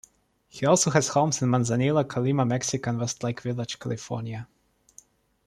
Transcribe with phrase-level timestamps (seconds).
[0.47, 4.47] He also has homes in Manzanillo, Colima, Mexico, and Westlake Village, California.